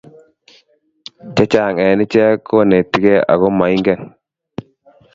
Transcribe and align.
chechang 1.35 1.77
eng 1.85 2.01
icheek 2.05 2.37
konetigie 2.47 3.15
ago 3.33 3.47
maingen 3.59 4.01